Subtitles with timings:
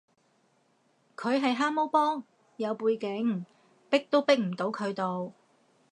[1.15, 2.23] 佢係蛤蟆幫，
[2.57, 3.45] 有背景，
[3.91, 5.31] 逼都逼唔得佢到